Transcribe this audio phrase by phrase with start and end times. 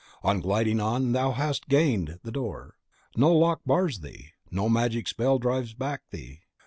[0.23, 2.75] On, gliding on, thou hast gained the door;
[3.15, 6.01] no lock bars thee, no magic spell drives thee back.